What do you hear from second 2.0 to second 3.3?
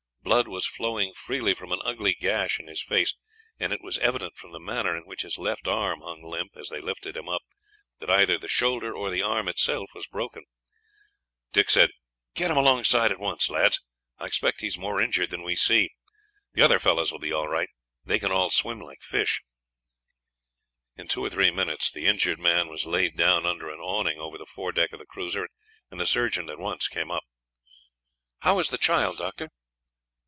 gash in his face,